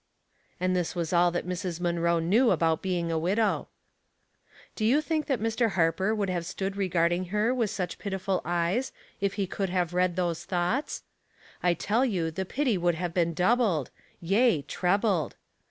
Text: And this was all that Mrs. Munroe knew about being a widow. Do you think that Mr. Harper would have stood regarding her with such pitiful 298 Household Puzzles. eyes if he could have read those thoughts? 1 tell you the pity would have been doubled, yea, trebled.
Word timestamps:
And 0.59 0.75
this 0.75 0.95
was 0.95 1.13
all 1.13 1.29
that 1.29 1.45
Mrs. 1.45 1.79
Munroe 1.79 2.17
knew 2.17 2.49
about 2.49 2.81
being 2.81 3.11
a 3.11 3.19
widow. 3.19 3.67
Do 4.75 4.83
you 4.83 4.99
think 4.99 5.27
that 5.27 5.39
Mr. 5.39 5.73
Harper 5.73 6.15
would 6.15 6.27
have 6.27 6.43
stood 6.43 6.75
regarding 6.75 7.25
her 7.25 7.53
with 7.53 7.69
such 7.69 7.99
pitiful 7.99 8.39
298 8.39 8.77
Household 8.77 8.93
Puzzles. 8.95 8.95
eyes 8.95 9.23
if 9.23 9.33
he 9.35 9.45
could 9.45 9.69
have 9.69 9.93
read 9.93 10.15
those 10.15 10.43
thoughts? 10.43 11.03
1 11.59 11.75
tell 11.75 12.03
you 12.03 12.31
the 12.31 12.45
pity 12.45 12.79
would 12.79 12.95
have 12.95 13.13
been 13.13 13.35
doubled, 13.35 13.91
yea, 14.19 14.63
trebled. 14.63 15.35